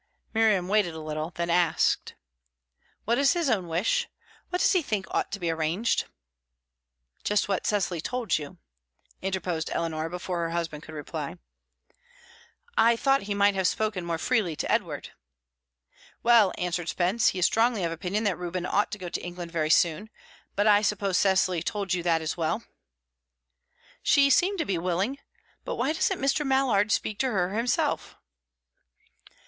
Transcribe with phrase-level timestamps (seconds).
[0.33, 2.15] Miriam waited a little, then asked:
[3.05, 4.07] "What is his own wish?
[4.49, 6.05] What does he think ought to be arranged?"
[7.23, 8.57] "Just what Cecily told you,"
[9.21, 11.37] interposed Eleanor, before her husband could reply.
[12.75, 15.11] "I thought he might have spoken more freely to Edward."
[16.23, 19.51] "Well," answered Spence, "he is strongly of opinion that Reuben ought to go to England
[19.51, 20.09] very soon.
[20.55, 22.63] But I suppose Cecily told you that as well?"
[24.01, 25.19] "She seemed to be willing.
[25.63, 26.43] But why doesn't Mr.
[26.43, 28.17] Mallard speak to her himself?"